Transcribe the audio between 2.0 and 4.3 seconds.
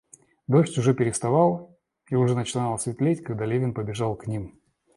и начинало светлеть, когда Левин подбежал к